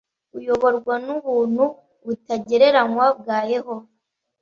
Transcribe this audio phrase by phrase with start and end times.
[0.37, 1.63] uyoborwa n’ubuntu
[2.05, 3.87] butagereranywa bwa Yehova.